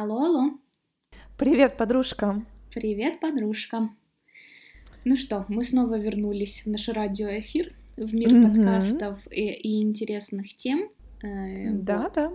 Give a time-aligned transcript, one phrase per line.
[0.00, 0.50] Алло, алло.
[1.36, 2.44] Привет, подружка.
[2.72, 3.88] Привет, подружка.
[5.04, 8.42] Ну что, мы снова вернулись в наш радиоэфир, в мир Мгм.
[8.48, 10.88] подкастов и, и интересных тем.
[11.24, 12.32] Э, Да, вот, да.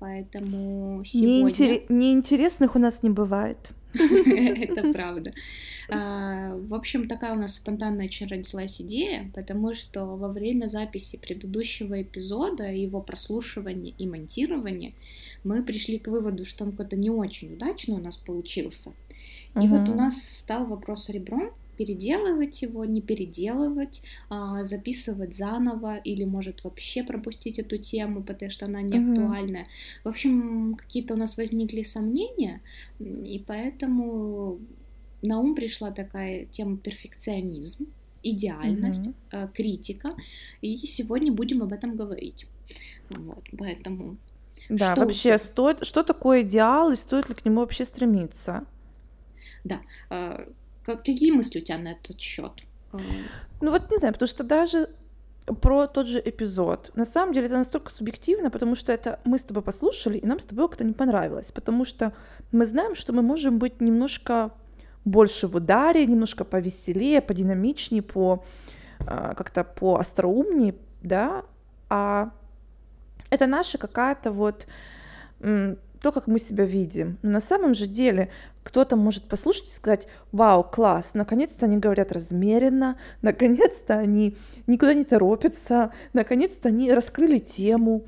[0.00, 1.52] поэтому сегодня...
[1.52, 3.70] Неинтер- Неинтересных у нас не бывает.
[4.60, 5.32] Это правда.
[5.88, 11.16] А, В общем, такая у нас спонтанная очень родилась идея, потому что во время записи
[11.16, 14.92] предыдущего эпизода, его прослушивания и монтирования,
[15.44, 18.92] мы пришли к выводу, что он какой-то не очень удачно у нас получился.
[19.54, 26.24] И вот у нас стал вопрос ребром, переделывать его, не переделывать, а, записывать заново или,
[26.24, 29.66] может, вообще пропустить эту тему, потому что она не актуальная.
[30.04, 32.60] В общем, какие-то у нас возникли сомнения,
[33.00, 34.58] и поэтому
[35.22, 37.86] на ум пришла такая тема перфекционизм,
[38.22, 40.14] идеальность, э, критика,
[40.60, 42.46] и сегодня будем об этом говорить.
[43.10, 44.16] Вот, поэтому
[44.68, 45.38] Да, что у вообще, тебя?
[45.38, 48.64] стоит, что такое идеал и стоит ли к нему вообще стремиться?
[49.64, 49.80] Да,
[50.10, 50.46] э,
[50.86, 52.52] как- какие мысли у тебя на этот счет?
[52.92, 52.98] Э,
[53.60, 54.88] Ну вот не знаю, потому что даже
[55.60, 56.90] про тот же эпизод.
[56.96, 60.38] На самом деле это настолько субъективно, потому что это мы с тобой послушали, и нам
[60.38, 61.52] с тобой как-то не понравилось.
[61.52, 62.12] Потому что
[62.52, 64.50] мы знаем, что мы можем быть немножко
[65.04, 68.44] больше в ударе, немножко повеселее, подинамичнее, по
[69.06, 71.44] а, как-то по остроумнее, да,
[71.88, 72.30] а
[73.30, 74.66] это наша какая-то вот
[75.40, 77.18] то, как мы себя видим.
[77.22, 78.30] Но на самом же деле
[78.66, 84.36] кто-то может послушать и сказать, вау, класс, наконец-то они говорят размеренно, наконец-то они
[84.66, 88.06] никуда не торопятся, наконец-то они раскрыли тему,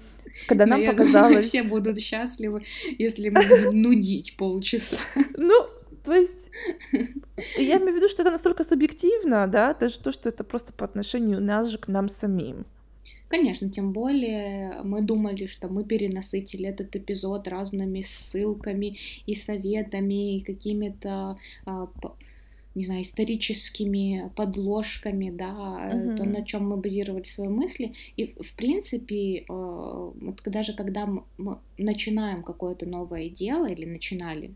[0.48, 1.44] когда Но нам я думаю, показалось...
[1.46, 2.64] все будут счастливы,
[2.98, 4.98] если мы будем нудить полчаса.
[5.36, 5.68] Ну,
[6.04, 6.32] то есть,
[7.56, 10.84] я имею в виду, что это настолько субъективно, да, даже то, что это просто по
[10.84, 12.66] отношению нас же к нам самим.
[13.28, 20.40] Конечно, тем более мы думали, что мы перенасытили этот эпизод разными ссылками и советами, и
[20.40, 21.88] какими-то, а,
[22.74, 27.92] не знаю, историческими подложками, да, э, то, на чем мы базировали свои мысли.
[28.16, 30.12] И, в принципе, э,
[30.46, 34.54] даже когда мы начинаем какое-то новое дело или начинали,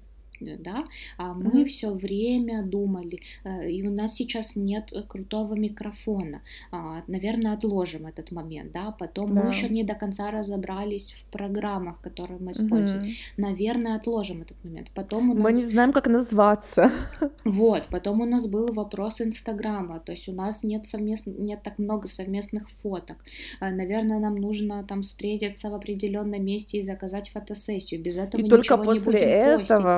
[0.59, 0.85] да,
[1.19, 1.65] а мы Мгм.
[1.65, 8.31] все время думали, э, и у нас сейчас нет крутого микрофона, а, наверное, отложим этот
[8.33, 9.49] момент, да, потом мы Да.
[9.49, 13.19] еще не до конца разобрались в программах, которые мы используем, Мгм.
[13.37, 16.91] наверное, отложим этот момент, потом у Мы не нас, знаем, как назваться.
[17.45, 21.79] вот, потом у нас был вопрос Инстаграма, то есть у нас нет совместно, нет так
[21.81, 23.17] много совместных фоток,
[23.61, 28.45] А, наверное, нам нужно там встретиться в определенном месте и заказать фотосессию, без этого И
[28.45, 29.97] только ничего не после будем постить.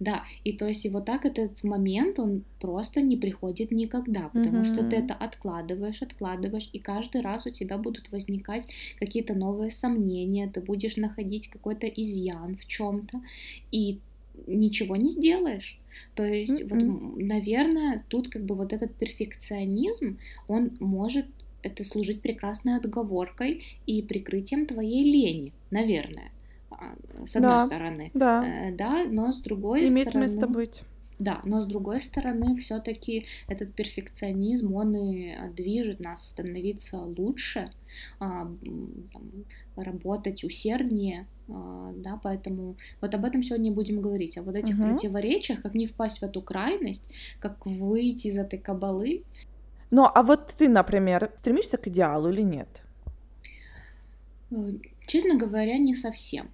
[0.00, 4.64] Да, и то есть и вот так этот момент, он просто не приходит никогда, потому
[4.64, 8.66] что ты это откладываешь, откладываешь, и каждый раз у тебя будут возникать
[8.98, 13.20] какие-то новые сомнения, ты будешь находить какой-то изъян в чем-то,
[13.70, 14.00] и
[14.46, 15.80] ничего не сделаешь.
[16.14, 16.88] То есть, вот, Мгм.
[16.88, 21.26] м, наверное, тут как бы вот этот перфекционизм, он может
[21.62, 26.32] это служить прекрасной отговоркой и прикрытием твоей лени, наверное,
[27.26, 28.12] с одной Да, стороны.
[28.14, 30.82] да, Э, да, но с другой имеет место стороны, быть.
[31.18, 37.70] да, но с другой стороны, все-таки этот перфекционизм, он и а, движет нас становиться лучше,
[38.20, 38.50] а,
[39.76, 44.80] работать усерднее, а, да, поэтому вот об этом сегодня будем говорить, о вот этих Мгм.
[44.80, 47.08] противоречиях, как не впасть в эту крайность,
[47.40, 49.24] как выйти из этой кабалы.
[49.90, 52.82] Ну, а вот ты, например, стремишься к идеалу или нет?
[54.50, 54.56] Э,
[55.06, 56.50] Честно говоря, не совсем.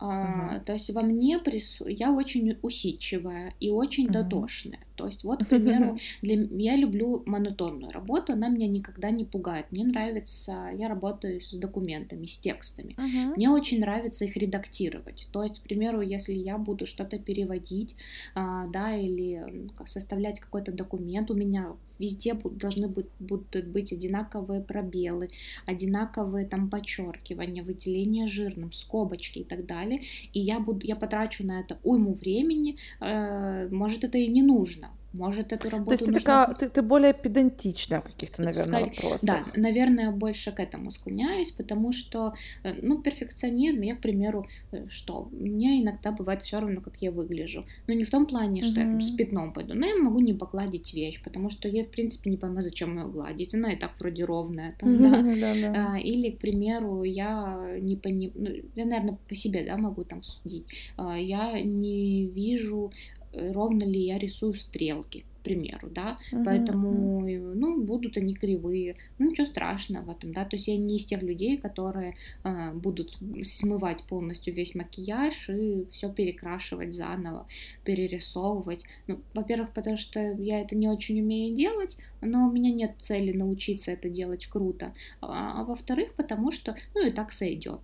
[0.00, 0.64] Мгм.
[0.64, 1.86] то есть во мне прису...
[1.86, 4.12] я очень усидчивая и очень Мгм.
[4.12, 4.80] дотошная.
[5.00, 6.46] То есть вот, к примеру, для...
[6.50, 9.66] я люблю монотонную работу, она меня никогда не пугает.
[9.70, 12.94] Мне нравится, я работаю с документами, с текстами.
[12.98, 13.32] Мгм.
[13.36, 15.26] Мне очень нравится их редактировать.
[15.32, 17.96] То есть, к примеру, если я буду что-то переводить,
[18.34, 25.30] а, да, или составлять какой-то документ, у меня везде должны быть, будут быть одинаковые пробелы,
[25.66, 30.02] одинаковые там подчеркивания, выделение жирным, скобочки и так далее.
[30.32, 34.89] И я буду, я потрачу на это уйму времени, э, может это и не нужно,
[35.12, 38.80] может эту То есть работу ты нужно такая, ты, ты более педантичная в каких-то, наверное,
[38.80, 39.56] Скорее- Да, вопросах.
[39.56, 45.28] наверное, больше к этому склоняюсь, потому что, э, ну, перфекционизм, я, к примеру, э, что,
[45.32, 47.64] мне иногда бывает все равно, как я выгляжу.
[47.86, 50.32] Но не в том плане, что я там с пятном пойду, но я могу не
[50.34, 53.90] погладить вещь, потому что я, в принципе, не пойму, зачем ее гладить, она и так
[53.98, 55.22] вроде ровная, там, да.
[55.22, 55.92] Да-да.
[55.94, 58.30] А, Или, к примеру, я не пони...
[58.34, 60.66] ну, я, наверное, по себе, да, могу там судить.
[60.96, 62.92] А, Я не вижу
[63.32, 67.54] ровно ли я рисую стрелки, к примеру, да, uh-huh, поэтому, uh-huh.
[67.54, 71.06] ну, будут они кривые, ну, ничего страшного в этом, да, то есть я не из
[71.06, 77.46] тех людей, которые э, будут смывать полностью весь макияж и все перекрашивать заново,
[77.84, 82.92] перерисовывать, ну, во-первых, потому что я это не очень умею делать, но у меня нет
[82.98, 84.92] цели научиться это делать круто,
[85.22, 87.80] а, а во-вторых, потому что, ну, и так сойдет,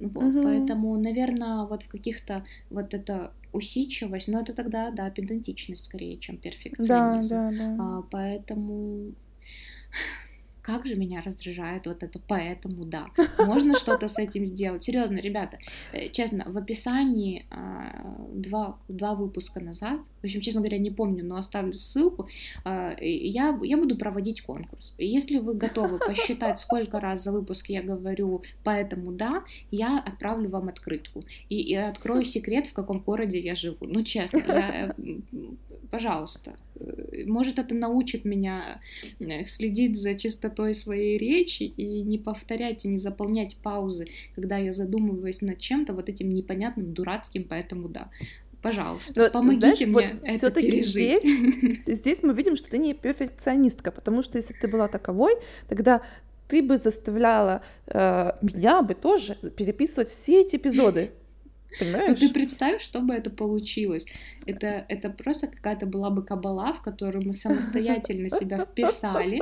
[0.00, 0.42] вот, угу.
[0.42, 6.36] поэтому, наверное, вот в каких-то вот это усидчивость, но это тогда, да, педантичность скорее, чем
[6.36, 7.34] перфекционизм.
[7.34, 7.76] Да, да, да.
[7.78, 9.12] А, поэтому
[10.62, 13.06] как же меня раздражает вот это, поэтому да,
[13.38, 14.82] можно что-то с этим сделать.
[14.82, 15.58] Серьезно, ребята,
[15.92, 21.24] э, честно, в описании а, два, два выпуска назад, в общем, честно говоря, не помню,
[21.24, 22.28] но оставлю ссылку,
[22.64, 24.94] а, я, я буду проводить конкурс.
[24.98, 30.68] Если вы готовы посчитать, сколько раз за выпуск я говорю поэтому да, я отправлю вам
[30.68, 33.78] открытку и, и открою секрет, в каком городе я живу.
[33.80, 34.94] Ну, честно, я,
[35.90, 38.80] пожалуйста, э, может это научит меня
[39.20, 44.72] э, следить за чистотой своей речи и не повторять и не заполнять паузы, когда я
[44.72, 48.10] задумываюсь над чем-то вот этим непонятным, дурацким, поэтому да.
[48.66, 51.20] Пожалуйста, Но, помогите знаешь, мне вот это пережить.
[51.22, 55.36] Здесь, здесь мы видим, что ты не перфекционистка, потому что если бы ты была таковой,
[55.68, 56.02] тогда
[56.48, 61.12] ты бы заставляла э, меня бы тоже переписывать все эти эпизоды.
[61.78, 62.20] Понимаешь?
[62.20, 64.06] Ну ты представь, что бы это получилось.
[64.46, 69.40] Это, это просто какая-то была бы кабала, в которую мы самостоятельно себя вписали.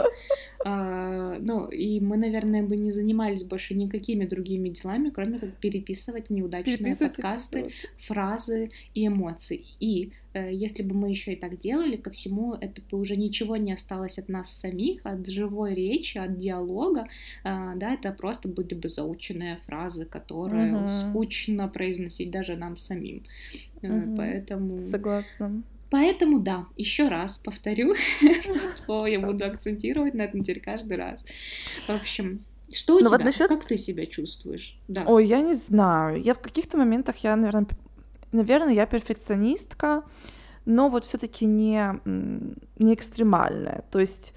[0.66, 6.31] А, ну, и мы, наверное, бы не занимались больше никакими другими делами, кроме как переписывать
[6.31, 9.64] неудачные переписывать подкасты, фразы и эмоции.
[9.80, 13.72] И если бы мы еще и так делали, ко всему это бы уже ничего не
[13.72, 17.06] осталось от нас самих, от живой речи, от диалога,
[17.44, 20.88] а, да, это просто были бы заученные фразы, которые угу.
[20.88, 23.25] скучно произносить даже нам самим.
[23.82, 24.16] Угу.
[24.16, 24.84] Поэтому...
[24.84, 25.62] Согласна.
[25.90, 27.94] Поэтому да, еще раз повторю,
[28.76, 31.20] что я буду акцентировать на этом теперь каждый раз.
[31.87, 33.19] В общем, что у Но ну тебя?
[33.19, 33.48] Вот насчет...
[33.48, 34.76] Как ты себя чувствуешь?
[34.88, 35.04] Да.
[35.06, 36.20] Ой, я не знаю.
[36.20, 37.66] Я в каких-то моментах я, наверное,
[38.34, 40.02] наверное, я перфекционистка,
[40.66, 43.84] но вот все-таки не, не экстремальная.
[43.90, 44.34] То есть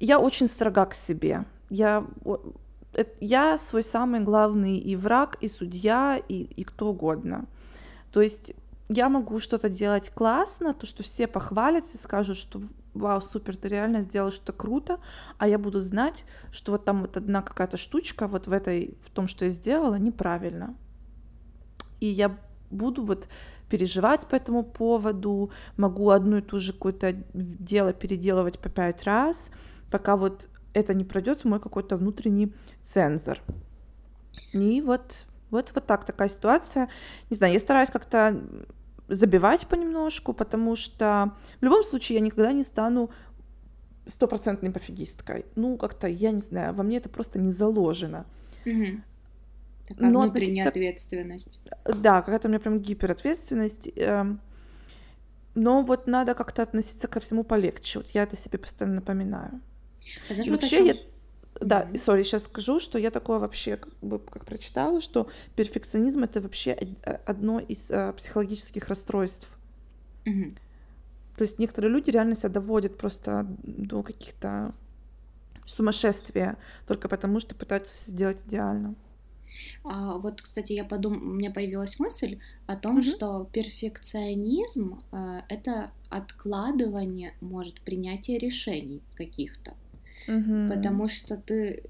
[0.00, 1.44] я очень строга к себе.
[1.70, 2.06] Я,
[3.20, 7.46] я свой самый главный и враг, и судья, и, и кто угодно.
[8.12, 8.54] То есть
[8.88, 12.62] я могу что-то делать классно, то, что все похвалятся, скажут, что
[12.94, 14.98] вау, супер, ты реально сделал что-то круто,
[15.36, 19.10] а я буду знать, что вот там вот одна какая-то штучка вот в этой, в
[19.10, 20.74] том, что я сделала, неправильно
[22.00, 22.36] и я
[22.70, 23.28] буду вот
[23.68, 29.50] переживать по этому поводу, могу одну и ту же какое-то дело переделывать по пять раз,
[29.90, 32.52] пока вот это не пройдет мой какой-то внутренний
[32.82, 33.40] цензор.
[34.52, 36.88] И вот, вот, вот так такая ситуация.
[37.30, 38.42] Не знаю, я стараюсь как-то
[39.08, 43.10] забивать понемножку, потому что в любом случае я никогда не стану
[44.06, 45.46] стопроцентной пофигисткой.
[45.54, 48.26] Ну, как-то, я не знаю, во мне это просто не заложено.
[48.64, 49.00] Mm-hmm.
[49.88, 50.68] Такая Но внутренняя относиться...
[50.68, 51.62] ответственность.
[51.84, 53.90] Да, какая-то у меня прям гиперответственность.
[53.96, 54.40] Эм,
[55.54, 58.00] но вот надо как-то относиться ко всему полегче.
[58.00, 59.60] Вот я это себе постоянно напоминаю.
[60.30, 60.94] А знаешь, вообще, вот я...
[61.60, 61.98] Да, mm-hmm.
[61.98, 66.78] сори, сейчас скажу, что я такое вообще как, бы, как прочитала, что перфекционизм это вообще
[67.26, 69.48] одно из э, психологических расстройств.
[70.24, 70.56] Mm-hmm.
[71.36, 74.74] То есть некоторые люди реально себя доводят просто до каких-то
[75.66, 76.56] сумасшествия
[76.86, 78.90] только потому, что пытаются все сделать идеально.
[78.90, 79.07] А,
[80.18, 83.16] вот, кстати, я подумала, у меня появилась мысль о том, mm-hmm.
[83.16, 89.74] что перфекционизм э, это откладывание, может, принятия решений каких-то.
[90.28, 90.68] Угу.
[90.68, 91.82] Потому что ты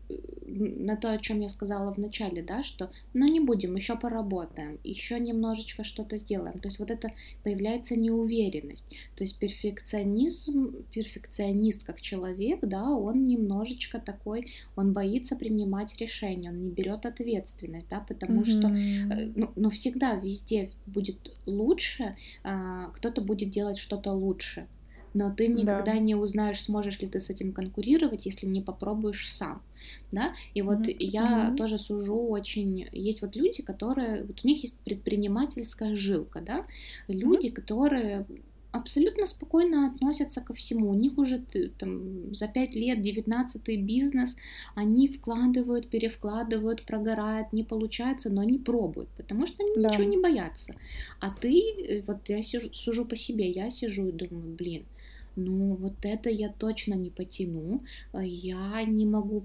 [0.48, 4.78] на то, о чем я сказала в начале, да, что ну не будем, еще поработаем,
[4.82, 6.58] еще немножечко что-то сделаем.
[6.58, 8.86] То есть вот это появляется неуверенность.
[9.16, 16.62] То есть перфекционизм, перфекционист как человек, да, он немножечко такой, он боится принимать решения, он
[16.62, 18.44] не берет ответственность, да, потому угу.
[18.44, 24.66] что э, ну, ну всегда везде будет лучше, а, кто-то будет делать что-то лучше
[25.14, 25.98] но ты никогда да.
[25.98, 29.62] не узнаешь, сможешь ли ты с этим конкурировать, если не попробуешь сам,
[30.12, 30.96] да, и вот mm-hmm.
[30.98, 31.56] я mm-hmm.
[31.56, 36.66] тоже сужу очень, есть вот люди, которые, вот у них есть предпринимательская жилка, да,
[37.08, 37.52] люди, mm-hmm.
[37.52, 38.26] которые
[38.70, 40.90] абсолютно спокойно относятся ко всему.
[40.90, 41.42] У них уже
[41.78, 44.36] там, за пять лет девятнадцатый бизнес,
[44.74, 49.88] они вкладывают, перевкладывают, прогорают, не получается, но они пробуют, потому что они да.
[49.88, 50.74] ничего не боятся.
[51.20, 54.84] А ты, э, вот я сижу, сужу по себе, я сижу и думаю, блин,
[55.38, 57.80] ну вот это я точно не потяну,
[58.12, 59.40] э, я не могу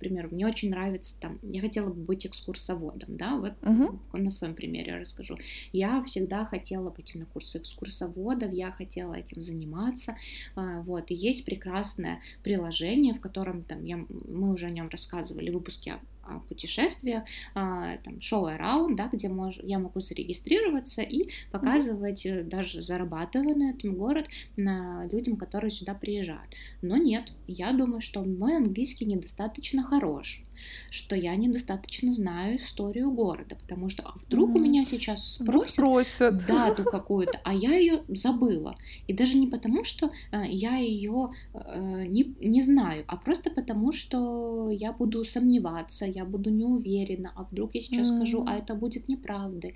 [0.00, 4.00] примеру, мне очень нравится там, я хотела бы быть экскурсоводом, да, вот Мгм.
[4.12, 5.38] на своем примере расскажу.
[5.72, 10.16] Я всегда хотела пойти на курсы экскурсоводов, я хотела этим заниматься,
[10.56, 15.50] а, вот, и есть прекрасное приложение, в котором там я, мы уже о нем рассказывали
[15.50, 15.98] в выпуске
[16.38, 22.82] путешествиях, а, там, шоу Around, да, где мож, я могу зарегистрироваться и показывать, э, даже
[22.82, 26.54] зарабатывая на этом город, на людям, которые сюда приезжают.
[26.82, 30.42] Но нет, я думаю, что мой английский недостаточно хорош,
[30.90, 34.62] что я недостаточно знаю историю города, потому что а вдруг у Мгм.
[34.64, 36.46] меня сейчас спросят спросят.
[36.46, 38.76] дату какую-то, а я ее забыла.
[39.06, 44.70] И даже не потому, что э, я ее не, не знаю, а просто потому, что
[44.70, 49.08] я буду сомневаться, я буду не уверена, а вдруг я сейчас скажу, а это будет
[49.08, 49.74] неправдой.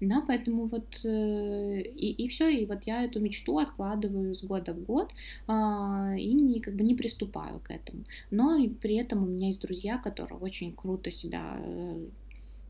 [0.00, 4.72] Да, поэтому вот э, и, и все, и вот я эту мечту откладываю с года
[4.72, 5.10] в год
[5.46, 8.04] а, и не, как бы не приступаю к этому.
[8.30, 12.06] Но при этом у меня есть друзья, которые очень круто себя э,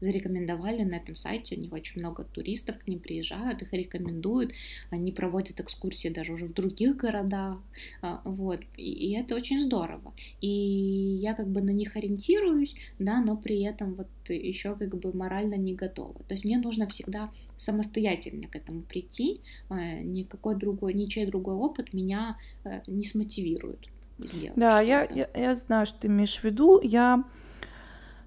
[0.05, 4.53] зарекомендовали на этом сайте, у них очень много туристов к ним приезжают, их рекомендуют,
[4.91, 7.59] они проводят экскурсии даже уже в других городах,
[8.03, 10.13] а, вот, и, это очень здорово.
[10.41, 15.17] И я как бы на них ориентируюсь, да, но при этом вот еще как бы
[15.17, 16.15] морально не готова.
[16.29, 21.95] То есть мне нужно всегда самостоятельно к этому прийти, а, никакой другой, ничей другой опыт
[21.95, 26.81] меня э, не смотивирует сделать Да, я, я, я знаю, что ты имеешь в виду.
[26.83, 27.25] Я,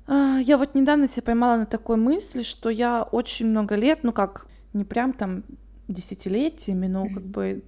[0.08, 4.14] а, я вот недавно себя поймала на такой мысли, что я очень много лет, ну
[4.14, 5.44] как, не прям там
[5.88, 7.28] десятилетиями, но как Мгм.
[7.28, 7.64] бы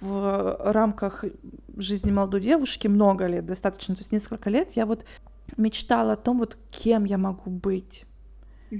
[0.00, 1.24] в рамках
[1.76, 5.04] жизни молодой девушки много лет, достаточно, то есть несколько лет, я вот
[5.56, 8.04] мечтала о том, вот кем я могу быть,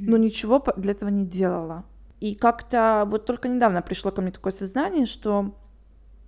[0.06, 0.18] но Мгм.
[0.18, 1.84] ничего по- для этого не делала.
[2.20, 5.56] И как-то вот только недавно пришло ко мне такое сознание, что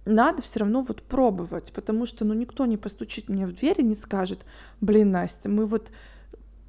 [0.04, 3.84] надо все равно вот пробовать, потому что, ну, никто не постучит мне в дверь и
[3.84, 4.44] не скажет,
[4.80, 5.90] блин, Настя, мы вот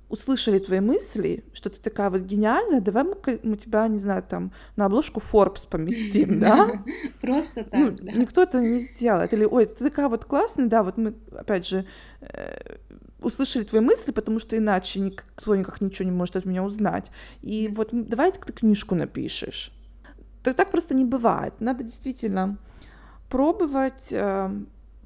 [0.10, 4.52] услышали твои мысли, что ты такая вот гениальная, давай мы, мы тебя, не знаю, там,
[4.76, 6.84] на обложку Forbes поместим, да?
[7.22, 8.12] Просто Ну, так, да.
[8.14, 9.34] никто этого не сделает.
[9.34, 11.86] Или, ой, ты такая вот классная, да, вот мы, опять же,
[12.22, 12.78] э,
[13.22, 17.12] услышали твои мысли, потому что иначе никто никак ничего не может от меня узнать.
[17.42, 19.72] И вот давай ты книжку напишешь.
[20.44, 21.54] Так, так просто не бывает.
[21.60, 22.58] Надо действительно
[23.30, 24.50] пробовать, э,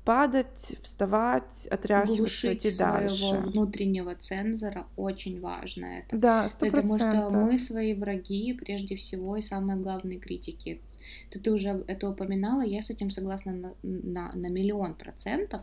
[0.06, 3.38] падать, вставать, отряхиваться, идти своего дальше.
[3.38, 6.18] внутреннего цензора очень важно это.
[6.18, 10.82] Да, сто Потому что мы свои враги прежде всего и самые главные критики.
[11.30, 15.62] Ты, ты уже это упоминала, я с этим согласна на, на, на миллион процентов.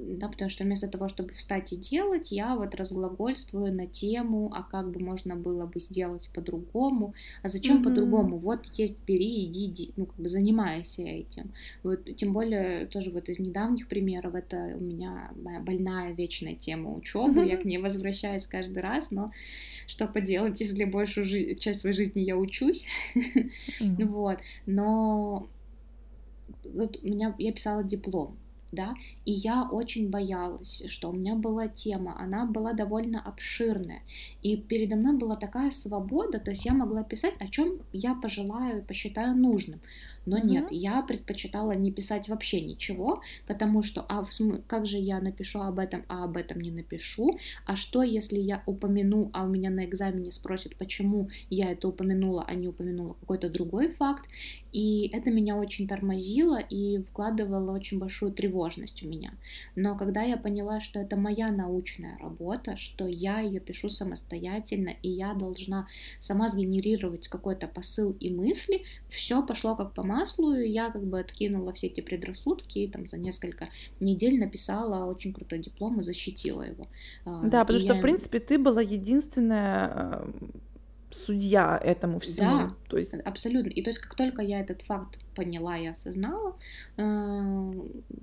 [0.00, 4.62] Да, потому что вместо того, чтобы встать и делать, я вот разглагольствую на тему, а
[4.62, 7.84] как бы можно было бы сделать по-другому, а зачем Мгм.
[7.84, 8.38] по-другому?
[8.38, 11.52] Вот есть, бери, иди, иди, ну, как бы занимайся этим.
[11.82, 16.94] Вот, тем более, тоже вот из недавних примеров, это у меня моя больная вечная тема
[16.94, 19.32] учебы, я к ней возвращаюсь каждый раз, но
[19.86, 22.86] что поделать, если большую жи- часть своей жизни я учусь,
[23.80, 24.06] Мгм.
[24.08, 25.48] вот, но
[26.64, 28.36] вот у меня, я писала диплом,
[28.72, 28.94] да,
[29.24, 34.02] и я очень боялась, что у меня была тема, она была довольно обширная,
[34.42, 38.82] и передо мной была такая свобода, то есть я могла писать, о чем я пожелаю,
[38.82, 39.80] посчитаю нужным,
[40.26, 40.46] но Мгм.
[40.46, 45.20] нет, я предпочитала не писать вообще ничего, потому что, а в смы- как же я
[45.20, 49.48] напишу об этом, а об этом не напишу, а что, если я упомяну, а у
[49.48, 54.28] меня на экзамене спросят, почему я это упомянула, а не упомянула какой-то другой факт,
[54.72, 59.32] и это меня очень тормозило и вкладывало очень большую тревожность в меня.
[59.76, 65.08] Но когда я поняла, что это моя научная работа, что я ее пишу самостоятельно, и
[65.08, 65.86] я должна
[66.20, 71.18] сама сгенерировать какой-то посыл и мысли, все пошло как по маслу, и я как бы
[71.20, 73.68] откинула все эти предрассудки, и там за несколько
[74.00, 76.86] недель написала очень крутой диплом и защитила его.
[77.24, 80.30] А, Да, и потому что, я- в принципе, ты была единственная э,
[81.10, 82.68] судья этому всему.
[82.68, 83.70] Да, То есть, Абсолютно.
[83.70, 86.56] И то есть, как только я этот факт поняла и осознала,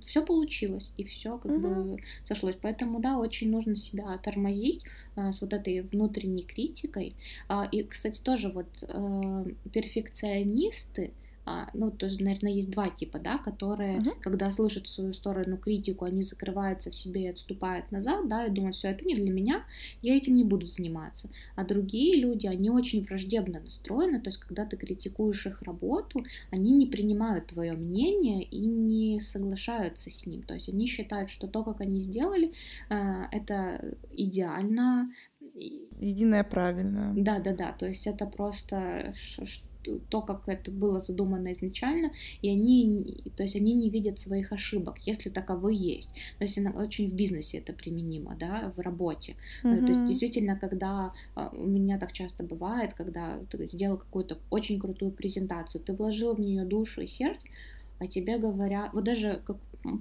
[0.04, 1.62] все получилось, и все как Мгм.
[1.96, 2.56] бы сошлось.
[2.62, 4.84] Поэтому, да, очень нужно себя тормозить
[5.15, 7.15] э, с вот этой внутренней критикой.
[7.48, 11.13] А, И, кстати, тоже вот э, перфекционисты,
[11.73, 14.11] ну, тоже, наверное, есть два типа, да, которые, Мгм.
[14.21, 18.51] когда слышат в свою сторону критику, они закрываются в себе и отступают назад, да, и
[18.51, 19.63] думают, все, это не для меня,
[20.01, 21.29] я этим не буду заниматься.
[21.55, 26.71] А другие люди, они очень враждебно настроены, то есть когда ты критикуешь их работу, они
[26.71, 30.41] не принимают твое мнение и не соглашаются с ним.
[30.43, 32.53] То есть они считают, что то, как они сделали,
[32.89, 35.11] э, это идеально.
[35.99, 37.13] Единое правильное.
[37.13, 37.71] Да, да, да.
[37.71, 39.13] То есть это просто
[40.10, 42.12] то, как это было задумано изначально,
[42.42, 46.12] и они, то есть они не видят своих ошибок, если таковые есть.
[46.38, 49.36] То есть очень в бизнесе это применимо, да, в работе.
[49.63, 49.86] Mm-hmm.
[49.86, 54.80] То есть действительно, когда а, у меня так часто бывает, когда ты сделал какую-то очень
[54.80, 57.48] крутую презентацию, ты вложил в нее душу и сердце,
[58.00, 59.58] а тебе говорят, вот даже как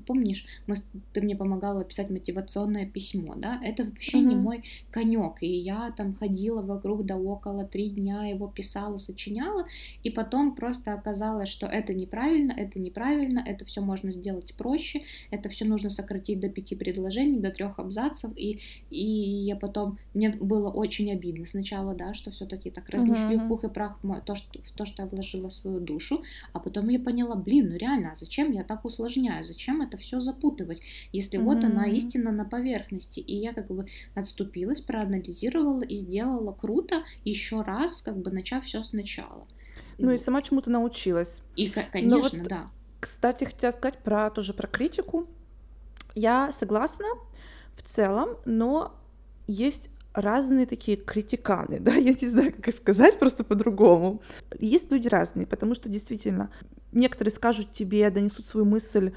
[0.07, 0.77] помнишь, мы,
[1.13, 4.27] ты мне помогала писать мотивационное письмо, да, это вообще mm-hmm.
[4.27, 9.67] не мой конек, и я там ходила вокруг да около три дня его писала, сочиняла,
[10.03, 15.49] и потом просто оказалось, что это неправильно, это неправильно, это все можно сделать проще, это
[15.49, 18.61] все нужно сократить до пяти предложений, до трех абзацев, и,
[18.91, 23.47] и я потом, мне было очень обидно сначала, да, что все-таки так разнесли mm-hmm.
[23.47, 26.23] в пух и прах то что, в то, что я вложила в свою душу,
[26.53, 29.97] а потом я поняла, блин, ну реально, а зачем я так усложняю, зачем зачем это
[29.97, 30.81] все запутывать,
[31.13, 31.43] если mm-hmm.
[31.43, 33.21] вот она истина на поверхности.
[33.21, 38.83] И я как бы отступилась, проанализировала и сделала круто еще раз, как бы начав все
[38.83, 39.47] сначала.
[39.99, 41.41] Ну и сама чему-то научилась.
[41.57, 42.71] И, конечно, вот, да.
[43.01, 45.27] Кстати, хотела сказать про тоже про критику.
[46.15, 47.07] Я согласна
[47.77, 48.95] в целом, но
[49.47, 54.23] есть разные такие критиканы, да, я не знаю, как сказать просто по-другому.
[54.59, 56.51] Есть люди разные, потому что действительно
[56.95, 59.13] некоторые скажут тебе, донесут свою мысль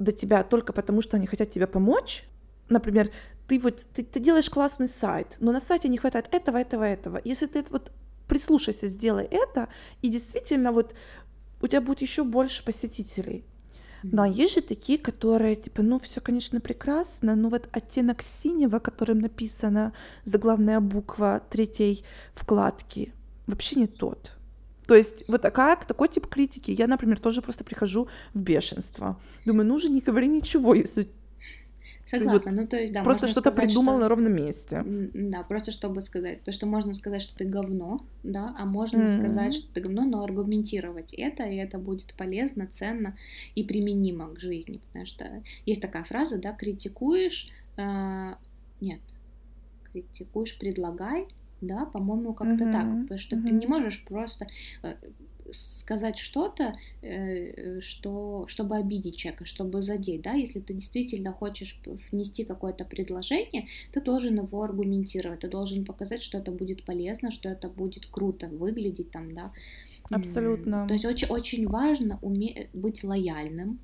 [0.00, 2.24] до тебя только потому, что они хотят тебе помочь.
[2.68, 3.10] Например,
[3.46, 7.20] ты вот ты, ты делаешь классный сайт, но на сайте не хватает этого, этого, этого.
[7.24, 7.92] Если ты вот
[8.26, 9.68] прислушайся, сделай это,
[10.02, 10.94] и действительно вот
[11.60, 13.44] у тебя будет еще больше посетителей.
[14.16, 19.18] А есть же такие, которые типа, ну все, конечно, прекрасно, но вот оттенок синего, которым
[19.18, 19.92] написана
[20.24, 22.02] заглавная буква третьей
[22.34, 23.12] вкладки,
[23.46, 24.32] вообще не тот.
[24.90, 26.72] То есть вот такая, такой тип критики.
[26.72, 29.20] Я, например, тоже просто прихожу в бешенство.
[29.46, 31.06] Думаю, ну уже не говори ничего, если
[32.06, 33.04] Согласна, вот ну то есть, да.
[33.04, 34.00] Просто что-то придумал что...
[34.00, 34.82] на ровном месте.
[34.84, 39.18] Да, просто чтобы сказать, потому что можно сказать, что ты говно, да, а можно mm-hmm.
[39.18, 43.16] сказать, что ты говно, но аргументировать это, и это будет полезно, ценно
[43.54, 48.34] и применимо к жизни, потому что есть такая фраза, да, критикуешь, э,
[48.80, 49.00] нет,
[49.92, 51.28] критикуешь, предлагай,
[51.60, 53.46] да, по-моему, как-то uh-huh, так, потому что uh-huh.
[53.46, 54.46] ты не можешь просто
[54.82, 54.94] э,
[55.52, 62.44] сказать что-то, э, что, чтобы обидеть человека, чтобы задеть, да, если ты действительно хочешь внести
[62.44, 67.68] какое-то предложение, ты должен его аргументировать, ты должен показать, что это будет полезно, что это
[67.68, 69.52] будет круто выглядеть там, да.
[70.10, 70.86] Абсолютно.
[70.88, 73.78] То есть очень, очень важно уметь быть лояльным,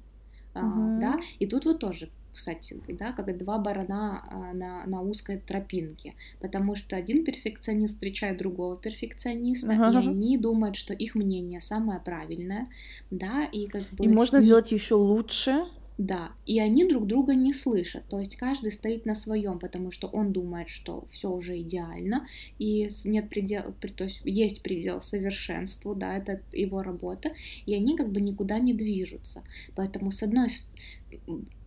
[0.55, 1.00] uh-huh.
[1.00, 6.14] да, и тут вот тоже кстати, да, как два барана а, на, на узкой тропинке,
[6.40, 10.01] потому что один перфекционист встречает другого перфекциониста, ага.
[10.01, 12.68] и они думают, что их мнение самое правильное,
[13.11, 14.05] да, и как бы...
[14.05, 15.64] И можно сделать еще лучше.
[15.99, 20.09] Да, и они друг друга не слышат, то есть каждый стоит на своем, потому что
[20.09, 22.27] он думает, что все уже идеально,
[22.59, 27.33] и нет предела, то есть есть предел совершенству, да, это его работа,
[27.64, 29.42] и они как бы никуда не движутся.
[29.75, 30.51] Поэтому с одной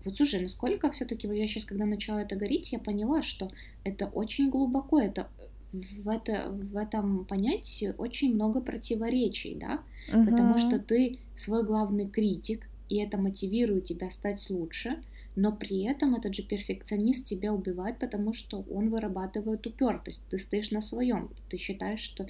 [0.05, 3.51] вот слушай, насколько все-таки вот я сейчас, когда начала это говорить, я поняла, что
[3.83, 5.27] это очень глубоко, это
[5.71, 9.81] в, это, в этом понятии очень много противоречий, да,
[10.11, 10.25] угу.
[10.25, 14.97] потому что ты свой главный критик, и это мотивирует тебя стать лучше,
[15.35, 20.23] но при этом этот же перфекционист тебя убивает, потому что он вырабатывает упертость.
[20.29, 22.27] Ты стоишь на своем, ты считаешь, что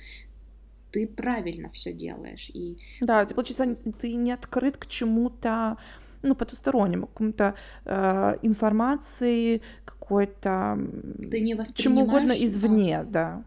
[0.91, 2.51] ты правильно все делаешь.
[2.53, 2.77] И...
[2.99, 5.77] Да, получается, ты не открыт к чему-то
[6.21, 7.55] ну, потустороннему, какому-то
[7.85, 10.77] э, информации, какой-то
[11.31, 13.09] Ты не чему угодно извне, да.
[13.11, 13.43] да.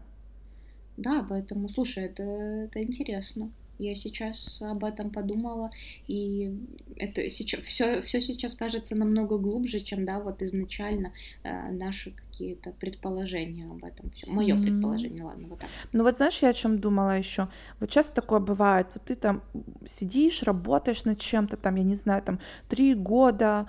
[0.95, 3.51] Да, поэтому, слушай, это, это интересно.
[3.83, 5.69] Я сейчас об этом подумала,
[6.07, 6.51] и
[6.95, 11.11] это сейчас все, все сейчас кажется намного глубже, чем да, вот изначально
[11.43, 14.11] э, наши какие-то предположения об этом.
[14.27, 14.61] Мое mm-hmm.
[14.61, 15.69] предположение, ладно, вот так.
[15.91, 17.47] Ну вот знаешь, я о чем думала еще.
[17.79, 19.43] Вот часто такое бывает, вот ты там
[19.85, 23.67] сидишь, работаешь над чем-то, там, я не знаю, там три года,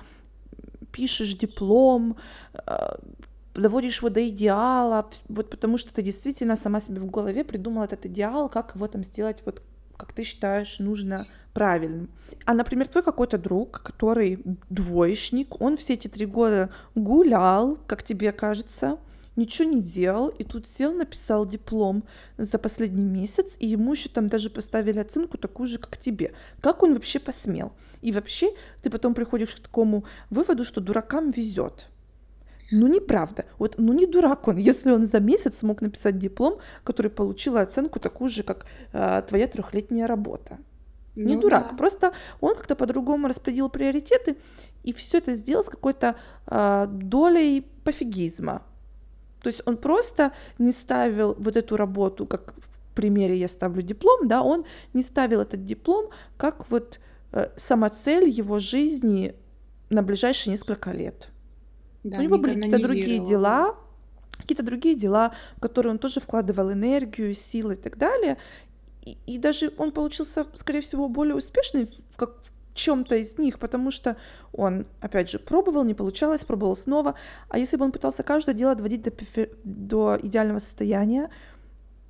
[0.92, 2.16] пишешь диплом,
[2.66, 2.96] э,
[3.54, 8.06] доводишь его до идеала, вот потому что ты действительно сама себе в голове придумала этот
[8.06, 9.62] идеал, как его там сделать вот
[9.96, 12.10] как ты считаешь, нужно правильным.
[12.44, 18.32] А, например, твой какой-то друг, который двоечник, он все эти три года гулял, как тебе
[18.32, 18.98] кажется,
[19.36, 22.04] ничего не делал, и тут сел, написал диплом
[22.36, 26.34] за последний месяц, и ему еще там даже поставили оценку такую же, как тебе.
[26.60, 27.72] Как он вообще посмел?
[28.02, 28.52] И вообще
[28.82, 31.86] ты потом приходишь к такому выводу, что дуракам везет.
[32.70, 33.44] Ну, неправда.
[33.58, 38.00] Вот, ну, не дурак он, если он за месяц смог написать диплом, который получил оценку
[38.00, 40.58] такую же, как э, твоя трехлетняя работа.
[41.16, 41.76] Ну, не дурак, да.
[41.76, 44.36] просто он как-то по-другому распределил приоритеты
[44.82, 48.62] и все это сделал с какой-то э, долей пофигизма.
[49.40, 52.54] То есть он просто не ставил вот эту работу как
[52.94, 57.00] примере я ставлю диплом, да, он не ставил этот диплом как вот
[57.32, 59.34] э, самоцель его жизни
[59.90, 61.28] на ближайшие несколько лет.
[62.04, 63.76] Да, У него не были какие-то другие дела,
[64.36, 68.36] какие-то другие дела, в которые он тоже вкладывал энергию, силы и так далее.
[69.02, 73.58] И, и даже он получился, скорее всего, более успешный в, как, в чем-то из них,
[73.58, 74.16] потому что
[74.52, 77.14] он, опять же, пробовал, не получалось, пробовал снова.
[77.48, 79.12] А если бы он пытался каждое дело доводить до,
[79.64, 81.30] до идеального состояния,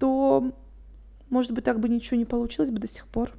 [0.01, 0.53] то,
[1.31, 3.33] может быть, так бы ничего не получилось бы до сих пор.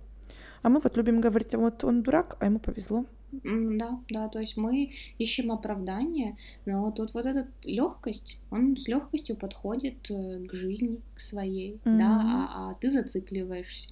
[0.61, 3.05] А мы вот любим говорить, а вот он дурак, а ему повезло.
[3.43, 9.35] Да, да, то есть мы ищем оправдание, но тут вот эта легкость, он с легкостью
[9.35, 12.03] подходит э, к жизни, к своей, да, Мгм.
[12.03, 13.89] а, а ты зацикливаешься.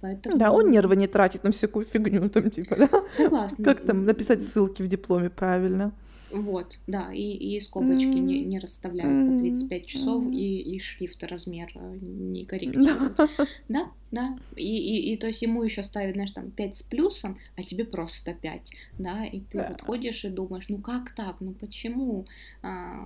[0.00, 2.88] Да, он Поэтому нервы не тратит на всякую фигню, там, типа, да?
[3.10, 3.64] согласна.
[3.64, 5.92] Как там написать ссылки в дипломе правильно?
[6.34, 7.22] Вот, да, и,
[7.56, 10.32] и скобочки не, М, не расставляют по мгм, 35 часов мгм.
[10.32, 13.16] и, и шрифт размер э, не корректируют.
[13.16, 13.28] Да.
[13.68, 14.36] Да, да.
[14.56, 17.84] И, и, и то есть ему еще ставят, знаешь, там 5 с плюсом, а тебе
[17.84, 22.26] просто 5, да, и ты вот ходишь и думаешь, ну как так, ну почему?
[22.62, 23.04] А,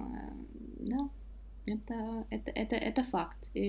[1.68, 3.37] это, это, это, это факт.
[3.54, 3.62] И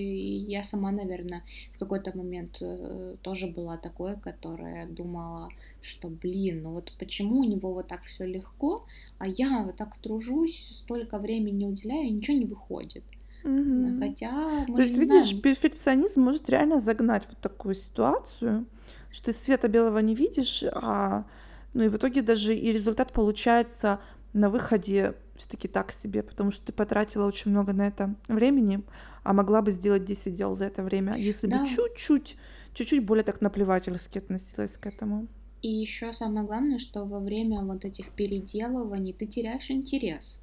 [0.48, 1.42] я сама, наверное,
[1.74, 5.48] в какой-то момент э, тоже была такой, которая думала,
[5.82, 8.84] что, блин, ну вот почему у него вот так все легко,
[9.18, 13.04] а я вот так тружусь, столько времени уделяю, и ничего не выходит.
[13.42, 14.00] Мгм.
[14.00, 14.32] Хотя
[14.68, 15.42] мы То есть, видишь, знаем.
[15.42, 18.66] перфекционизм может реально загнать вот такую ситуацию,
[19.10, 21.24] что ты света белого не видишь, а
[21.72, 24.00] ну и в итоге даже и результат получается
[24.32, 28.82] на выходе все-таки так себе, потому что ты потратила очень много на это времени,
[29.22, 32.36] а могла бы сделать 10 дел за это время, если бы Да, чуть-чуть,
[32.74, 35.26] чуть-чуть более так наплевательски относилась к этому.
[35.62, 40.38] И еще самое главное, что во время вот этих переделываний ты теряешь интерес.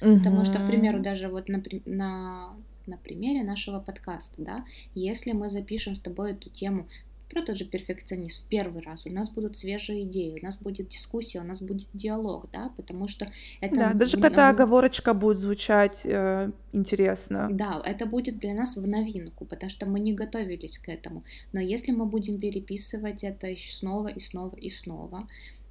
[0.00, 4.64] Потому что, к примеру, даже вот на, на, на примере нашего подкаста, да,
[4.94, 6.88] если мы запишем с тобой эту тему
[7.32, 10.88] про тот же перфекционизм в первый раз, у нас будут свежие идеи, у нас будет
[10.88, 13.26] дискуссия, у нас будет диалог, да, потому что
[13.60, 17.48] это Да, даже в- какая-то в- оговорочка будет звучать э, интересно.
[17.50, 21.24] Да, это будет для нас в новинку, потому что мы не готовились к этому.
[21.52, 25.26] Но если мы будем переписывать это снова и снова и снова,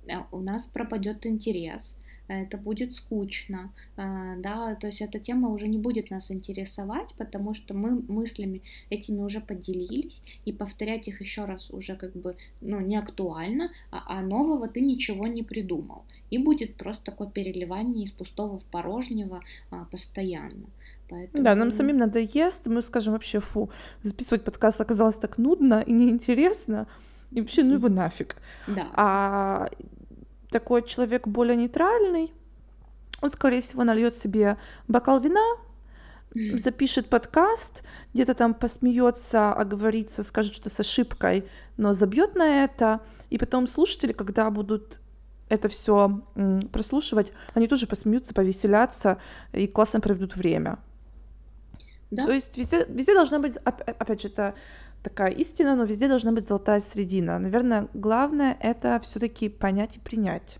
[0.08, 1.96] э, у нас пропадет интерес,
[2.34, 7.54] это будет скучно, а, да, то есть эта тема уже не будет нас интересовать, потому
[7.54, 12.80] что мы мыслями этими уже поделились, и повторять их еще раз уже как бы, ну,
[12.80, 16.04] не актуально, а, а нового ты ничего не придумал.
[16.30, 20.68] И будет просто такое переливание из пустого в порожнего а, постоянно.
[21.10, 23.70] Да, нам Поэтому, самим надоест, мы скажем вообще, фу,
[24.02, 26.88] записывать подкаст оказалось так нудно и неинтересно,
[27.32, 28.38] и вообще, ну его нафиг.
[28.68, 29.70] да, А
[30.52, 32.32] такой человек более нейтральный,
[33.22, 35.58] он, скорее всего, нальет себе бокал вина,
[36.34, 37.84] запишет подкаст,
[38.14, 44.14] где-то там посмеется, оговорится, скажет, что с ошибкой, но забьет на это, и потом слушатели,
[44.14, 45.00] когда будут
[45.50, 46.22] это все
[46.72, 49.20] прослушивать, они тоже посмеются, повеселятся
[49.52, 50.80] и классно проведут время.
[52.20, 54.56] То да, есть везде, везде должна быть, оп- опять же, это
[55.04, 57.40] такая истина, но везде должна быть золотая средина.
[57.40, 60.60] Наверное, главное это все-таки понять и принять.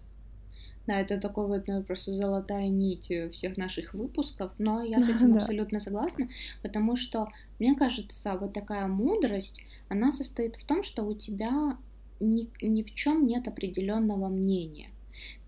[0.88, 5.10] да, это такой вот наверное, просто золотая нить э, всех наших выпусков, но я с
[5.10, 5.38] этим Да.
[5.38, 6.28] абсолютно согласна,
[6.64, 11.78] потому что, мне кажется, вот такая мудрость, она состоит в том, что у тебя
[12.20, 14.90] ни, ни в чем нет определенного мнения.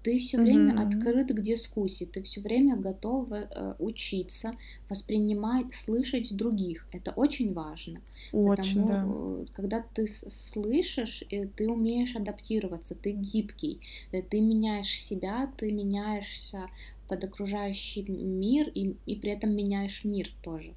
[0.04, 0.80] Ты все время Мгм.
[0.80, 4.56] открыт к дискуссии, ты все время готов э, учиться,
[4.90, 6.86] воспринимать, слышать других.
[6.92, 8.02] Это очень важно.
[8.34, 8.96] Очень, да.
[8.96, 13.80] Потому, э, когда ты слышишь, э, ты умеешь адаптироваться, ты гибкий,
[14.12, 16.70] э, ты меняешь себя, ты меняешься
[17.08, 20.74] под окружающий мир и, и при этом меняешь мир тоже.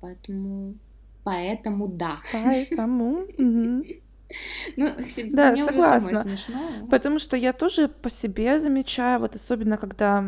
[0.00, 0.74] Поэтому,
[1.24, 2.18] поэтому да.
[2.32, 3.26] Поэтому.
[3.38, 3.84] мгм.
[4.76, 4.92] Ну,
[5.32, 6.22] Да, мне уже самое согласна.
[6.22, 6.86] смешное.
[6.90, 10.24] Потому что я тоже по себе замечаю, вот особенно когда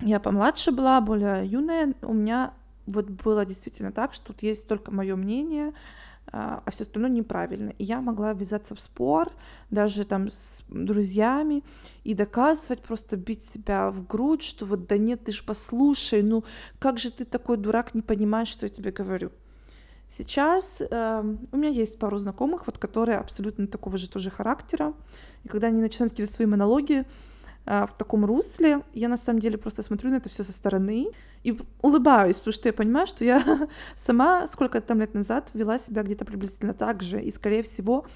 [0.00, 2.52] я помладше была, более юная, у меня
[2.86, 5.72] вот было действительно так, что тут есть только мое мнение,
[6.30, 7.70] а все остальное неправильно.
[7.78, 9.32] И я могла ввязаться в спор
[9.70, 11.64] даже там с друзьями
[12.04, 16.44] и доказывать, просто бить себя в грудь, что вот да нет, ты ж послушай, ну
[16.78, 19.30] как же ты такой дурак, не понимаешь, что я тебе говорю.
[20.16, 24.94] Сейчас эм, у меня есть пару знакомых, вот которые абсолютно такого же тоже характера.
[25.44, 27.04] И когда они начинают какие-то свои монологи
[27.66, 31.08] а, в таком русле, я на самом деле просто смотрю на это все со стороны
[31.44, 36.02] и улыбаюсь, потому что я понимаю, что я сама сколько там лет назад вела себя
[36.02, 37.20] где-то приблизительно так же.
[37.22, 38.06] И, скорее всего,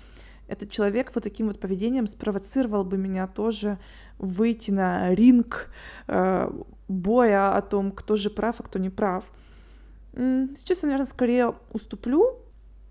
[0.48, 3.78] этот человек вот таким вот поведением спровоцировал бы меня тоже
[4.18, 5.70] выйти на ринг
[6.08, 6.50] э,
[6.88, 9.30] боя о том, кто же прав, а кто не прав.
[10.14, 12.38] Сейчас я, наверное, скорее уступлю.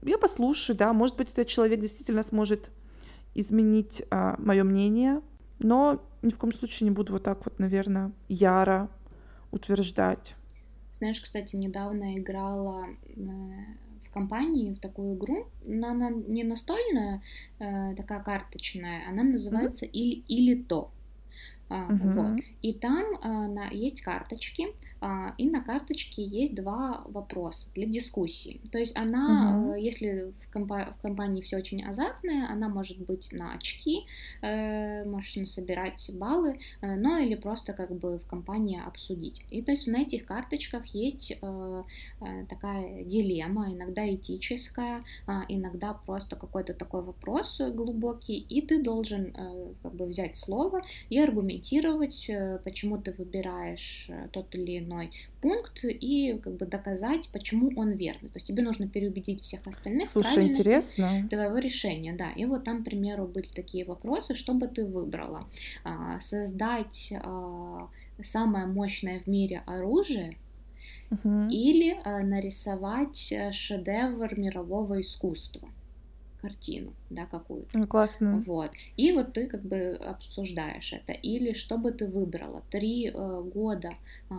[0.01, 2.71] Я послушаю, да, может быть, этот человек действительно сможет
[3.35, 5.21] изменить а, мое мнение,
[5.59, 8.89] но ни в коем случае не буду вот так вот, наверное, яро
[9.51, 10.35] утверждать.
[10.93, 13.21] Знаешь, кстати, недавно играла э,
[14.07, 17.21] в компании в такую игру, но она не настольная,
[17.59, 19.91] э, такая карточная, она называется mm-hmm.
[19.91, 20.91] или, или то.
[21.69, 22.33] Uh, uh-huh.
[22.33, 22.43] вот.
[22.61, 24.67] И там uh, на, есть карточки,
[25.37, 28.61] и на карточке есть два вопроса для дискуссии.
[28.71, 29.73] То есть она, угу.
[29.73, 34.05] если в, компа- в компании все очень азартное, она может быть на очки,
[34.41, 39.43] э, можешь собирать баллы, э, но или просто как бы в компании обсудить.
[39.49, 41.33] И то есть на этих карточках есть
[42.49, 49.33] такая дилемма, иногда этическая, э, иногда просто какой-то такой вопрос глубокий, и ты должен
[49.81, 52.29] как бы взять слово и аргументировать,
[52.63, 58.29] почему ты выбираешь тот или иной иной пункт и как бы доказать, почему он верный.
[58.29, 61.27] То есть тебе нужно переубедить всех остальных Слушай, в интересно.
[61.29, 62.13] твоего решения.
[62.13, 65.47] Да, и вот там, к примеру, были такие вопросы, что бы ты выбрала?
[65.83, 67.89] А, создать а,
[68.21, 70.37] самое мощное в мире оружие,
[71.09, 71.47] угу.
[71.49, 75.67] или а, нарисовать э, шедевр мирового искусства
[76.41, 77.77] картину, да, какую-то.
[77.77, 78.43] Ну, классно.
[78.45, 78.71] Вот.
[78.97, 81.13] И вот ты как бы обсуждаешь это.
[81.13, 82.63] Или что бы ты выбрала?
[82.69, 83.91] Три э, года
[84.29, 84.33] э,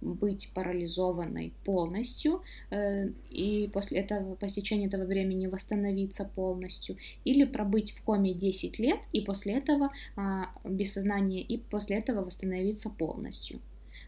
[0.00, 6.96] быть парализованной полностью э, и после этого, по стечении этого времени восстановиться полностью.
[7.24, 12.24] Или пробыть в коме 10 лет и после этого э, без сознания и после этого
[12.24, 13.60] восстановиться полностью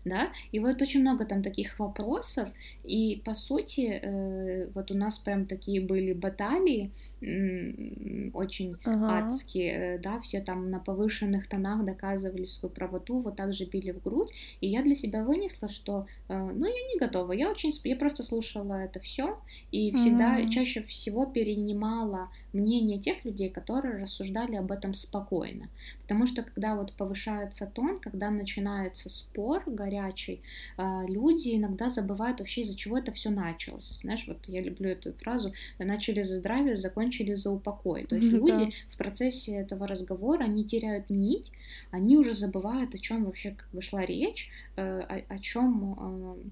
[0.06, 2.48] да, и вот очень много там таких вопросов,
[2.84, 9.26] и по сути э, вот у нас прям такие были баталии, очень ага.
[9.26, 13.92] адские, э, да, все там на повышенных тонах доказывали свою правоту, вот так же били
[13.92, 17.72] в грудь, и я для себя вынесла, что, э, ну, я не готова, я очень,
[17.84, 19.38] я просто слушала это все,
[19.72, 25.68] и всегда, mm чаще всего перенимала мнение тех людей, которые рассуждали об этом спокойно,
[26.02, 30.40] потому что когда вот повышается тон, когда начинается спор горячий,
[30.76, 35.12] э, люди иногда забывают вообще, из-за чего это все началось, знаешь, вот я люблю эту
[35.14, 38.04] фразу, начали за здравие, закончили закончили за упокой.
[38.04, 38.70] То есть люди да.
[38.90, 41.52] в процессе этого разговора, они теряют нить,
[41.90, 46.44] они уже забывают, о чем вообще как бы шла речь, э, о, о чем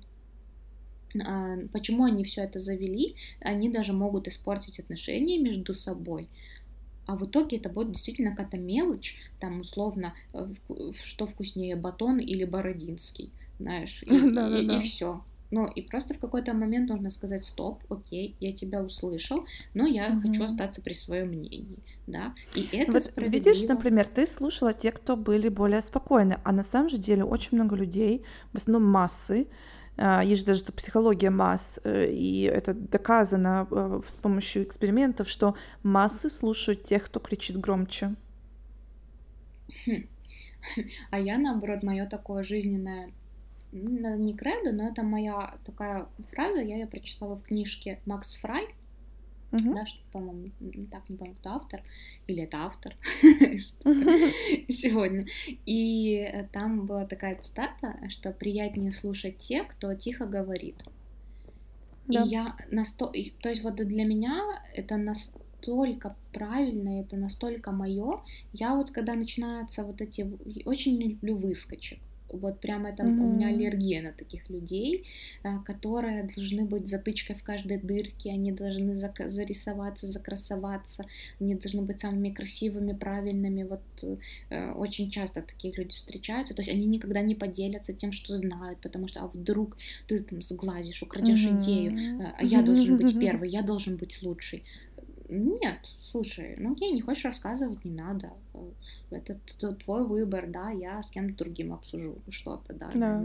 [1.14, 6.29] э, а, почему они все это завели, они даже могут испортить отношения между собой.
[7.07, 10.47] А в итоге это будет действительно какая-то мелочь, там условно, э,
[11.05, 15.23] что вкуснее, батон или бородинский, знаешь, и, и, и все.
[15.55, 20.09] Ну, и просто в какой-то момент нужно сказать, стоп, окей, я тебя услышал, но я
[20.09, 20.23] угу.
[20.23, 23.45] хочу остаться при своем мнении, да, и это вот справедливо.
[23.45, 27.51] Видишь, например, ты слушала те, кто были более спокойны, а на самом же деле очень
[27.53, 29.47] много людей, в основном массы,
[29.97, 35.55] а, есть же даже психология масс, э, и это доказано э, с помощью экспериментов, что
[35.85, 38.17] массы слушают тех, кто кричит громче.
[39.87, 40.09] Хм.
[41.11, 43.12] А я, наоборот, мое такое жизненное
[43.75, 48.67] не кредо, но это моя такая фраза, я ее прочитала в книжке Макс Фрай,
[49.51, 49.75] uh-huh.
[49.75, 50.51] да, что, по-моему,
[50.91, 51.83] так не помню, кто автор,
[52.27, 52.97] или это автор
[54.69, 55.27] сегодня.
[55.67, 60.77] И там была такая цитата, что приятнее слушать тех, кто тихо говорит.
[62.07, 62.23] Да.
[62.23, 68.23] И я настолько, то есть вот для меня это настолько правильно, это настолько мое.
[68.53, 70.31] Я вот когда начинаются вот эти,
[70.65, 71.99] очень люблю выскочек.
[72.37, 73.20] Вот прям это mm-hmm.
[73.20, 75.05] у меня аллергия на таких людей,
[75.42, 81.07] а, которые должны быть затычкой в каждой дырке, они должны зарисоваться, закрасоваться,
[81.40, 83.64] они должны быть самыми красивыми, правильными.
[83.64, 83.83] Вот
[84.51, 88.79] э, очень часто такие люди встречаются, то есть они никогда не поделятся тем, что знают,
[88.81, 91.61] потому что а вдруг ты там сглазишь, украдешь mm-hmm.
[91.61, 94.64] идею, а, а я должен быть первый, я должен быть лучший.
[95.29, 98.33] Нет, слушай, ну окей, не хочешь рассказывать, не надо.
[99.11, 102.91] Это, это твой выбор, да, я с кем-то другим обсужу что-то, да.
[102.95, 103.25] да.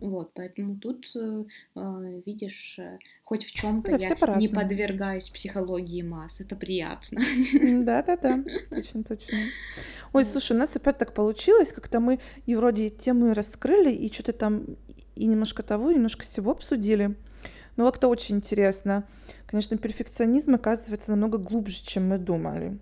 [0.00, 1.44] Вот, поэтому тут, э,
[1.76, 7.20] э видишь, э, хоть в чем-то я не подвергаюсь психологии масс, это приятно.
[7.52, 9.38] Да-да-да, точно, точно.
[10.12, 14.32] Ой, слушай, у нас опять так получилось, как-то мы и вроде темы раскрыли, и что-то
[14.32, 14.64] там
[15.14, 17.14] и немножко того, и немножко всего обсудили.
[17.76, 19.04] Ну, как-то очень интересно.
[19.46, 22.78] Конечно, перфекционизм оказывается намного глубже, чем мы думали.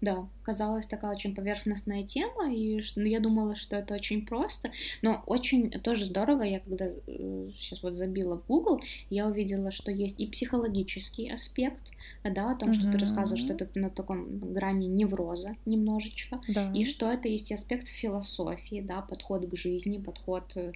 [0.00, 4.70] Да, казалась такая очень поверхностная тема, и ну, я думала, что это очень просто,
[5.02, 9.90] но очень тоже здорово, я когда э, сейчас вот забила в Google, я увидела, что
[9.90, 11.92] есть и психологический аспект,
[12.24, 16.72] да, о том, что ты рассказываешь, что это на таком грани невроза немножечко, Да.
[16.74, 20.72] и что это есть и аспект философии, да, подход к жизни, подход э,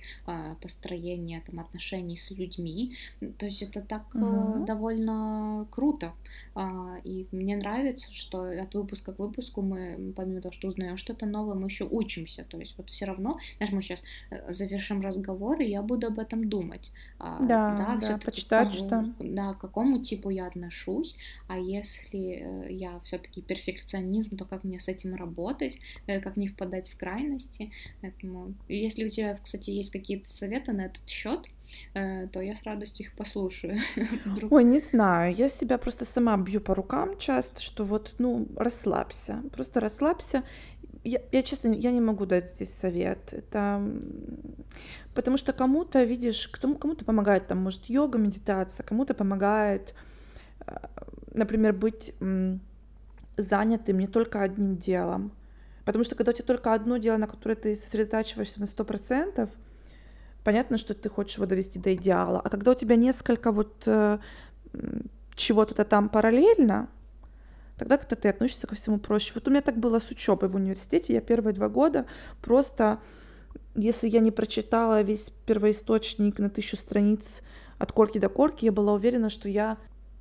[0.61, 2.97] построения там отношений с людьми,
[3.39, 6.13] то есть это так э, довольно круто,
[6.55, 11.27] а, и мне нравится, что от выпуска к выпуску мы, помимо того, что узнаем что-то
[11.27, 12.45] новое, мы еще учимся.
[12.45, 16.19] То есть вот все равно, знаешь, мы сейчас э, завершим разговор, и я буду об
[16.19, 16.93] этом думать.
[17.19, 19.15] А, да, да, да почитать, к, что...
[19.19, 21.17] Да, к какому типу я отношусь,
[21.49, 26.49] а если э, я все-таки перфекционизм, то как мне с этим работать, э, как не
[26.49, 27.71] впадать в крайности.
[28.01, 31.49] Поэтому, если у тебя, кстати, есть какие-то советы на этот счет,
[31.93, 33.79] то я с радостью их послушаю.
[34.51, 39.43] Ой, не знаю, я себя просто сама бью по рукам часто, что вот, ну, расслабься,
[39.53, 40.43] просто расслабься.
[41.05, 43.33] Я, я честно, я не могу дать здесь совет.
[43.33, 43.83] Это
[45.15, 49.95] потому что кому-то, видишь, кому- кому-то помогает там, может, йога, медитация, кому-то помогает,
[50.67, 50.77] э,
[51.33, 52.15] например, быть
[53.37, 55.33] занятым не только одним делом.
[55.85, 59.51] Потому что когда у тебя только одно дело, на которое ты сосредотачиваешься на сто процентов,
[60.45, 62.41] понятно, что ты хочешь его довести до идеала.
[62.41, 64.19] А когда у тебя несколько вот э,
[65.35, 66.89] чего-то там параллельно,
[67.79, 69.33] тогда как-то ты относишься ко всему проще.
[69.35, 71.15] Вот у меня так было с учебой в университете.
[71.15, 72.07] Я первые два года
[72.41, 73.01] просто,
[73.75, 77.43] если я не прочитала весь первоисточник на тысячу страниц
[77.79, 79.79] от корки до корки, я была уверена, что я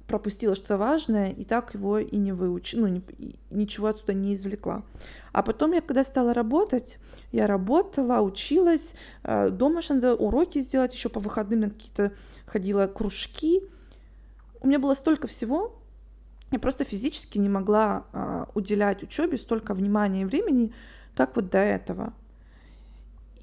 [0.07, 3.03] пропустила что-то важное и так его и не выучила, ну, не,
[3.49, 4.83] ничего оттуда не извлекла.
[5.31, 6.97] А потом я, когда стала работать,
[7.31, 12.13] я работала, училась, э, дома же надо уроки сделать, еще по выходным на какие-то
[12.45, 13.61] ходила кружки.
[14.61, 15.79] У меня было столько всего,
[16.53, 20.71] я просто физически не могла а, уделять учебе столько внимания и времени,
[21.15, 22.13] как вот до этого.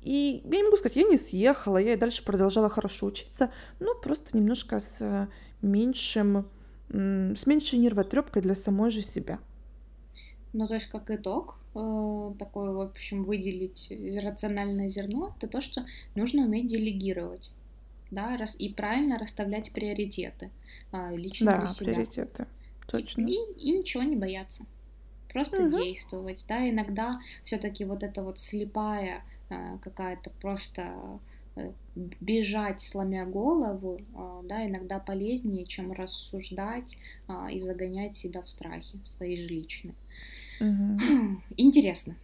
[0.01, 3.97] И я не могу сказать, я не съехала, я и дальше продолжала хорошо учиться, но
[3.97, 5.29] просто немножко с
[5.63, 6.47] меньшим,
[6.89, 9.39] с меньшей нервотрепкой для самой же себя.
[10.53, 13.93] Ну, то есть, как итог, э, такое, в общем, выделить
[14.23, 17.51] рациональное зерно, это то, что нужно уметь делегировать,
[18.11, 20.51] да, и правильно расставлять приоритеты
[20.91, 21.93] а, лично да, для себя.
[21.93, 22.47] приоритеты,
[22.89, 23.27] точно.
[23.27, 24.65] И, и ничего не бояться,
[25.33, 25.79] просто угу.
[25.79, 31.19] действовать, да, иногда все-таки вот эта вот слепая а, какая-то просто э,
[31.95, 36.97] бежать, сломя голову, а, да, иногда полезнее, чем рассуждать
[37.51, 39.95] и загонять себя в страхи свои же личные.
[40.61, 40.99] Угу.
[41.57, 42.17] Интересно.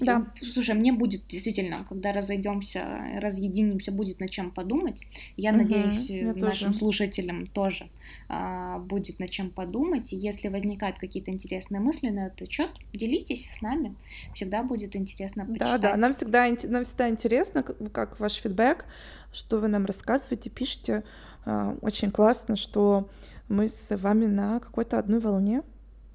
[0.00, 0.26] Да.
[0.42, 2.86] Слушай, мне будет действительно, когда разойдемся,
[3.18, 5.02] разъединимся, будет над чем подумать.
[5.36, 6.74] Я угу, надеюсь, я нашим тоже.
[6.74, 7.88] слушателям тоже
[8.28, 10.12] а, будет над чем подумать.
[10.12, 13.94] И если возникают какие-то интересные мысли на этот счет, делитесь с нами.
[14.34, 15.80] Всегда будет интересно почитать.
[15.80, 18.86] Да, да, нам всегда, нам всегда интересно, как ваш фидбэк,
[19.32, 21.04] что вы нам рассказываете, пишите.
[21.44, 23.08] А, очень классно, что
[23.48, 25.62] мы с вами на какой-то одной волне.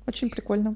[0.07, 0.75] Очень прикольно.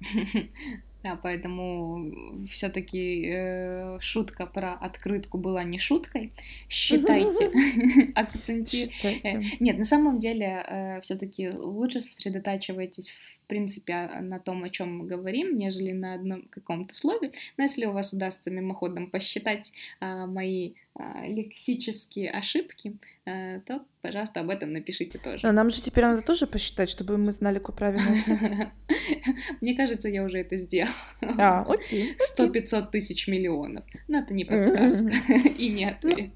[1.04, 6.32] Да, поэтому все-таки э, шутка про открытку была не шуткой.
[6.70, 7.50] Считайте,
[8.14, 9.20] акцентируйте.
[9.22, 14.98] Э, нет, на самом деле э, все-таки лучше сосредотачивайтесь в принципе, на том, о чем
[14.98, 17.30] мы говорим, нежели на одном каком-то слове.
[17.56, 24.40] Но если у вас удастся мимоходом посчитать а, мои а, лексические ошибки, а, то, пожалуйста,
[24.40, 25.46] об этом напишите тоже.
[25.46, 28.72] Но нам же теперь надо тоже посчитать, чтобы мы знали, какой правильный
[29.60, 30.92] Мне кажется, я уже это сделала.
[31.22, 32.16] А, окей.
[32.18, 33.84] Сто пятьсот тысяч миллионов.
[34.08, 35.12] Но это не подсказка
[35.58, 36.30] и не ответ.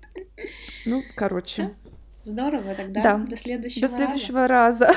[0.86, 1.74] Ну, короче.
[2.28, 3.16] Здорово, тогда да.
[3.16, 3.96] до следующего раза.
[3.96, 4.86] До следующего раза.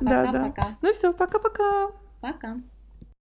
[0.00, 0.78] Пока-пока.
[0.80, 1.90] Ну все, пока-пока.
[2.22, 2.56] Пока.